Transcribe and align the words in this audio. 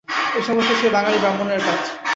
এ 0.37 0.39
সমস্ত 0.47 0.71
সেই 0.81 0.91
বাঙালি 0.91 1.17
ব্রাহ্মণের 1.17 1.61
কাজ। 1.65 1.81